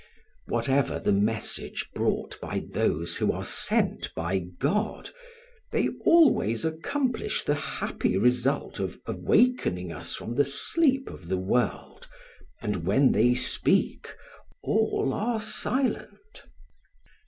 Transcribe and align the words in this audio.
Whatever 0.47 0.97
the 0.99 1.11
message 1.11 1.91
brought 1.93 2.39
by 2.41 2.65
those 2.71 3.17
who 3.17 3.31
are 3.31 3.43
sent 3.43 4.11
by 4.15 4.39
God, 4.39 5.11
they 5.71 5.89
always 6.07 6.65
accomplish 6.65 7.43
the 7.43 7.53
happy 7.53 8.17
result 8.17 8.79
of 8.79 8.99
awakening 9.05 9.91
us 9.91 10.15
from 10.15 10.33
the 10.33 10.43
sleep 10.45 11.07
of 11.07 11.27
the 11.27 11.37
world, 11.37 12.07
and 12.63 12.77
when 12.83 13.11
they 13.11 13.35
speak, 13.35 14.15
all 14.63 15.11
are 15.13 15.39
silent. 15.39 16.47